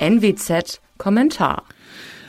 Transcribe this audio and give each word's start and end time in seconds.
NWZ 0.00 0.80
Kommentar 0.96 1.64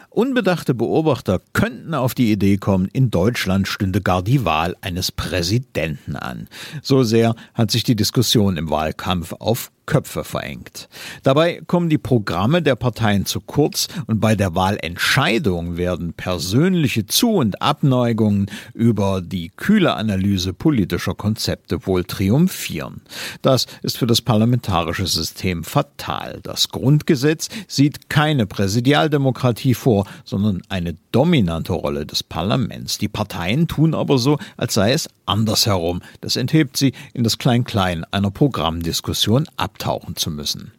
Unbedachte 0.10 0.74
Beobachter 0.74 1.40
könnten 1.54 1.94
auf 1.94 2.16
die 2.16 2.32
Idee 2.32 2.58
kommen, 2.58 2.90
in 2.92 3.12
Deutschland 3.12 3.68
stünde 3.68 4.02
gar 4.02 4.24
die 4.24 4.44
Wahl 4.44 4.76
eines 4.82 5.12
Präsidenten 5.12 6.16
an. 6.16 6.48
So 6.82 7.04
sehr 7.04 7.36
hat 7.54 7.70
sich 7.70 7.84
die 7.84 7.96
Diskussion 7.96 8.58
im 8.58 8.72
Wahlkampf 8.72 9.34
auf 9.34 9.72
Köpfe 9.90 10.24
verengt. 10.24 10.88
Dabei 11.24 11.64
kommen 11.66 11.90
die 11.90 11.98
Programme 11.98 12.62
der 12.62 12.76
Parteien 12.76 13.26
zu 13.26 13.42
kurz 13.42 13.88
und 14.06 14.20
bei 14.20 14.36
der 14.36 14.54
Wahlentscheidung 14.54 15.78
werden 15.78 16.14
persönliche 16.14 17.08
Zu- 17.08 17.32
und 17.32 17.60
Abneigungen 17.60 18.52
über 18.76 19.20
die 19.22 19.50
kühle 19.50 19.96
Analyse 19.96 20.54
politischer 20.54 21.16
Konzepte 21.16 21.88
wohl 21.88 22.04
triumphieren. 22.04 23.02
Das 23.42 23.66
ist 23.82 23.98
für 23.98 24.06
das 24.06 24.22
parlamentarische 24.22 25.08
System 25.08 25.64
fatal. 25.64 26.40
Das 26.44 26.70
Grundgesetz 26.70 27.50
sieht 27.68 28.12
keine 28.12 28.46
Präsidialdemokratie 28.46 29.74
vor, 29.74 30.06
sondern 30.24 30.62
eine 30.70 30.98
dominante 31.12 31.74
Rolle 31.74 32.06
des 32.06 32.22
Parlaments. 32.22 33.00
Die 33.00 33.08
Parteien 33.08 33.68
tun 33.68 33.96
aber 33.96 34.20
so, 34.20 34.38
als 34.56 34.76
sei 34.76 34.92
es 34.94 35.10
andersherum. 35.30 36.02
Das 36.20 36.36
enthebt 36.36 36.76
sie 36.76 36.92
in 37.14 37.24
das 37.24 37.38
Klein-Klein 37.38 38.06
einer 38.12 38.32
Programmdiskussion 38.32 39.48
ab 39.56 39.70
abtauchen 39.70 40.16
zu 40.16 40.32
müssen. 40.32 40.72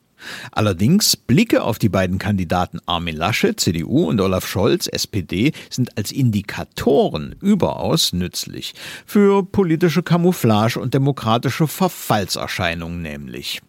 Allerdings 0.52 1.16
Blicke 1.16 1.62
auf 1.62 1.78
die 1.78 1.88
beiden 1.88 2.18
Kandidaten 2.18 2.78
Armin 2.84 3.16
Laschet, 3.16 3.58
CDU 3.58 4.04
und 4.04 4.20
Olaf 4.20 4.46
Scholz, 4.46 4.86
SPD, 4.86 5.52
sind 5.70 5.96
als 5.96 6.12
Indikatoren 6.12 7.34
überaus 7.40 8.12
nützlich 8.12 8.74
für 9.06 9.42
politische 9.42 10.02
Camouflage 10.02 10.78
und 10.78 10.92
demokratische 10.92 11.66
Verfallserscheinungen 11.66 13.00
nämlich. 13.00 13.62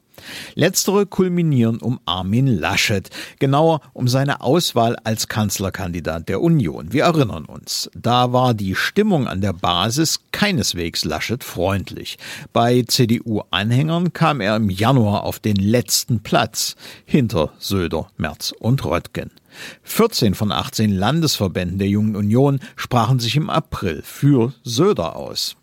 Letztere 0.55 1.05
kulminieren 1.05 1.77
um 1.77 1.99
Armin 2.05 2.47
Laschet, 2.47 3.09
genauer 3.39 3.81
um 3.93 4.07
seine 4.07 4.41
Auswahl 4.41 4.95
als 5.03 5.27
Kanzlerkandidat 5.27 6.29
der 6.29 6.41
Union. 6.41 6.93
Wir 6.93 7.03
erinnern 7.03 7.45
uns, 7.45 7.89
da 7.95 8.33
war 8.33 8.53
die 8.53 8.75
Stimmung 8.75 9.27
an 9.27 9.41
der 9.41 9.53
Basis 9.53 10.21
keineswegs 10.31 11.05
Laschet 11.05 11.43
freundlich. 11.43 12.17
Bei 12.53 12.83
CDU-Anhängern 12.83 14.13
kam 14.13 14.41
er 14.41 14.55
im 14.55 14.69
Januar 14.69 15.23
auf 15.23 15.39
den 15.39 15.57
letzten 15.57 16.21
Platz 16.21 16.75
hinter 17.05 17.51
Söder, 17.59 18.09
Merz 18.17 18.53
und 18.57 18.85
Röttgen. 18.85 19.31
14 19.83 20.33
von 20.33 20.51
18 20.51 20.91
Landesverbänden 20.91 21.77
der 21.77 21.89
Jungen 21.89 22.15
Union 22.15 22.59
sprachen 22.75 23.19
sich 23.19 23.35
im 23.35 23.49
April 23.49 24.01
für 24.03 24.53
Söder 24.63 25.15
aus. 25.15 25.55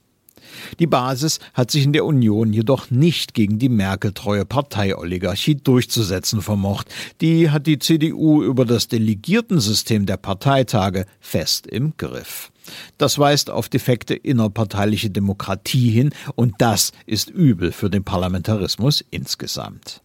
Die 0.79 0.87
Basis 0.87 1.41
hat 1.55 1.71
sich 1.71 1.85
in 1.85 1.93
der 1.93 2.05
Union 2.05 2.53
jedoch 2.53 2.91
nicht 2.91 3.35
gegen 3.35 3.59
die 3.59 3.69
Merkel-treue 3.69 4.45
Parteioligarchie 4.45 5.57
durchzusetzen 5.57 6.43
vermocht. 6.43 6.89
Die 7.21 7.51
hat 7.51 7.67
die 7.67 7.79
CDU 7.79 8.43
über 8.43 8.65
das 8.65 8.89
Delegiertensystem 8.89 10.07
der 10.07 10.17
Parteitage 10.17 11.07
fest 11.21 11.67
im 11.67 11.95
Griff. 11.97 12.51
Das 12.99 13.19
weist 13.19 13.51
auf 13.51 13.69
defekte 13.69 14.15
innerparteiliche 14.15 15.11
Demokratie 15.11 15.91
hin 15.91 16.11
und 16.35 16.55
das 16.59 16.93
ist 17.07 17.31
übel 17.31 17.73
für 17.73 17.91
den 17.91 18.05
Parlamentarismus 18.05 19.05
insgesamt. 19.11 20.03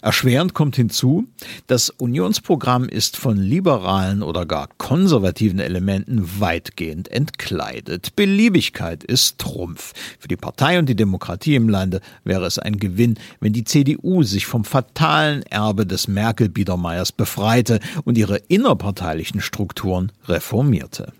Erschwerend 0.00 0.54
kommt 0.54 0.76
hinzu, 0.76 1.26
das 1.66 1.90
Unionsprogramm 1.90 2.88
ist 2.88 3.16
von 3.16 3.36
liberalen 3.36 4.22
oder 4.22 4.46
gar 4.46 4.68
konservativen 4.78 5.60
Elementen 5.60 6.40
weitgehend 6.40 7.10
entkleidet. 7.10 8.16
Beliebigkeit 8.16 9.04
ist 9.04 9.38
Trumpf. 9.38 9.92
Für 10.18 10.28
die 10.28 10.36
Partei 10.36 10.78
und 10.78 10.88
die 10.88 10.96
Demokratie 10.96 11.54
im 11.54 11.68
Lande 11.68 12.00
wäre 12.24 12.46
es 12.46 12.58
ein 12.58 12.78
Gewinn, 12.78 13.18
wenn 13.40 13.52
die 13.52 13.64
CDU 13.64 14.22
sich 14.22 14.46
vom 14.46 14.64
fatalen 14.64 15.42
Erbe 15.44 15.86
des 15.86 16.08
Merkel-Biedermeiers 16.08 17.12
befreite 17.12 17.80
und 18.04 18.18
ihre 18.18 18.36
innerparteilichen 18.48 19.40
Strukturen 19.40 20.12
reformierte. 20.26 21.12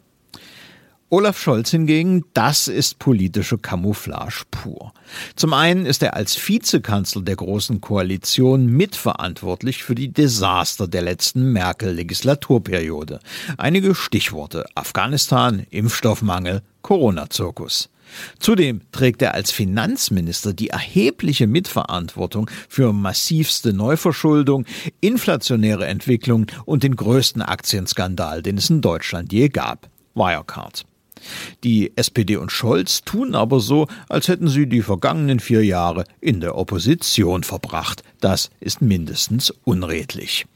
Olaf 1.15 1.39
Scholz 1.39 1.71
hingegen, 1.71 2.25
das 2.33 2.69
ist 2.69 2.99
politische 2.99 3.59
Camouflage 3.59 4.45
pur. 4.51 4.95
Zum 5.37 5.53
einen 5.53 5.85
ist 5.85 6.03
er 6.03 6.17
als 6.17 6.39
Vizekanzler 6.49 7.21
der 7.21 7.37
Großen 7.37 7.83
Koalition 7.83 8.65
mitverantwortlich 8.65 9.85
für 9.85 9.95
die 9.95 10.11
Desaster 10.11 10.89
der 10.89 11.03
letzten 11.03 11.53
Merkel-Legislaturperiode. 11.53 13.21
Einige 13.59 13.95
Stichworte 13.95 14.65
Afghanistan, 14.75 15.67
Impfstoffmangel, 15.69 16.63
Corona-Zirkus. 16.81 17.91
Zudem 18.39 18.81
trägt 18.91 19.21
er 19.21 19.35
als 19.35 19.51
Finanzminister 19.51 20.55
die 20.55 20.71
erhebliche 20.71 21.47
Mitverantwortung 21.47 22.49
für 22.71 22.95
massivste 22.95 23.75
Neuverschuldung, 23.75 24.65
inflationäre 25.03 25.85
Entwicklung 25.85 26.47
und 26.65 26.85
den 26.85 26.97
größten 26.97 27.43
Aktienskandal, 27.43 28.41
den 28.41 28.57
es 28.57 28.71
in 28.71 28.81
Deutschland 28.81 29.31
je 29.31 29.51
gab. 29.51 29.91
Wirecard. 30.15 30.87
Die 31.65 31.97
SPD 31.97 32.37
und 32.37 32.53
Scholz 32.53 33.03
tun 33.03 33.35
aber 33.35 33.61
so, 33.61 33.87
als 34.09 34.29
hätten 34.29 34.49
sie 34.49 34.67
die 34.67 34.83
vergangenen 34.83 35.41
vier 35.41 35.65
Jahre 35.65 36.05
in 36.21 36.41
der 36.41 36.57
Opposition 36.57 37.43
verbracht. 37.43 38.03
Das 38.21 38.51
ist 38.61 38.83
mindestens 38.83 39.51
unredlich. 39.65 40.47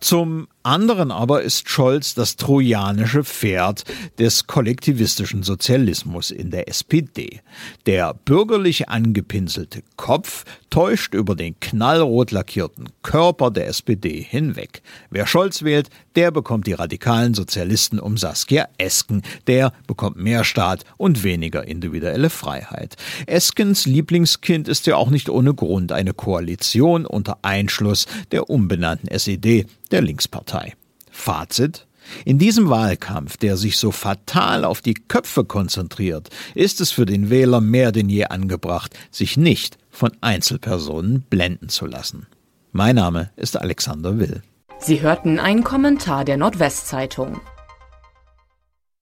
Zum 0.00 0.48
anderen 0.66 1.10
aber 1.10 1.42
ist 1.42 1.68
Scholz 1.70 2.14
das 2.14 2.36
trojanische 2.36 3.24
Pferd 3.24 3.84
des 4.18 4.46
kollektivistischen 4.46 5.42
Sozialismus 5.42 6.30
in 6.30 6.50
der 6.50 6.68
SPD. 6.68 7.40
Der 7.86 8.14
bürgerlich 8.14 8.88
angepinselte 8.88 9.82
Kopf 9.96 10.44
täuscht 10.70 11.14
über 11.14 11.34
den 11.36 11.58
knallrot 11.60 12.32
lackierten 12.32 12.88
Körper 13.02 13.50
der 13.50 13.68
SPD 13.68 14.20
hinweg. 14.20 14.82
Wer 15.10 15.26
Scholz 15.26 15.62
wählt, 15.62 15.88
der 16.16 16.30
bekommt 16.30 16.66
die 16.66 16.72
radikalen 16.72 17.34
Sozialisten 17.34 18.00
um 18.00 18.16
Saskia 18.16 18.68
Esken. 18.76 19.22
Der 19.46 19.72
bekommt 19.86 20.16
mehr 20.16 20.44
Staat 20.44 20.84
und 20.96 21.22
weniger 21.22 21.66
individuelle 21.66 22.30
Freiheit. 22.30 22.96
Eskens 23.26 23.86
Lieblingskind 23.86 24.66
ist 24.66 24.86
ja 24.86 24.96
auch 24.96 25.10
nicht 25.10 25.28
ohne 25.28 25.54
Grund 25.54 25.92
eine 25.92 26.12
Koalition 26.12 27.06
unter 27.06 27.38
Einschluss 27.42 28.06
der 28.32 28.50
umbenannten 28.50 29.08
SED, 29.08 29.66
der 29.90 30.02
Linkspartei. 30.02 30.74
Fazit? 31.10 31.86
In 32.24 32.38
diesem 32.38 32.70
Wahlkampf, 32.70 33.36
der 33.36 33.56
sich 33.56 33.78
so 33.78 33.90
fatal 33.90 34.64
auf 34.64 34.80
die 34.80 34.94
Köpfe 34.94 35.44
konzentriert, 35.44 36.30
ist 36.54 36.80
es 36.80 36.92
für 36.92 37.06
den 37.06 37.30
Wähler 37.30 37.60
mehr 37.60 37.92
denn 37.92 38.08
je 38.08 38.26
angebracht, 38.26 38.96
sich 39.10 39.36
nicht 39.36 39.78
von 39.90 40.12
Einzelpersonen 40.20 41.22
blenden 41.22 41.68
zu 41.68 41.86
lassen. 41.86 42.26
Mein 42.72 42.96
Name 42.96 43.30
ist 43.36 43.56
Alexander 43.56 44.18
Will. 44.18 44.42
Sie 44.78 45.00
hörten 45.00 45.40
einen 45.40 45.64
Kommentar 45.64 46.24
der 46.24 46.36
Nordwestzeitung. 46.36 47.40